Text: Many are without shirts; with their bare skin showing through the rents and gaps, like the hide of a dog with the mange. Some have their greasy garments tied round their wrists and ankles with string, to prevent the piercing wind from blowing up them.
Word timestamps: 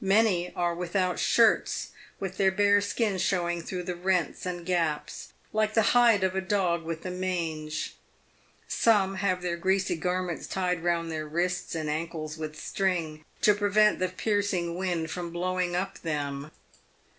Many 0.00 0.50
are 0.54 0.74
without 0.74 1.18
shirts; 1.18 1.88
with 2.18 2.38
their 2.38 2.50
bare 2.50 2.80
skin 2.80 3.18
showing 3.18 3.60
through 3.60 3.82
the 3.82 3.94
rents 3.94 4.46
and 4.46 4.64
gaps, 4.64 5.34
like 5.52 5.74
the 5.74 5.82
hide 5.92 6.24
of 6.24 6.34
a 6.34 6.40
dog 6.40 6.84
with 6.84 7.02
the 7.02 7.10
mange. 7.10 7.94
Some 8.66 9.16
have 9.16 9.42
their 9.42 9.58
greasy 9.58 9.96
garments 9.96 10.46
tied 10.46 10.82
round 10.82 11.12
their 11.12 11.28
wrists 11.28 11.74
and 11.74 11.90
ankles 11.90 12.38
with 12.38 12.58
string, 12.58 13.26
to 13.42 13.52
prevent 13.52 13.98
the 13.98 14.08
piercing 14.08 14.74
wind 14.78 15.10
from 15.10 15.30
blowing 15.30 15.76
up 15.76 15.98
them. 15.98 16.50